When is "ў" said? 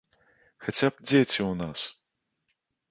1.49-1.53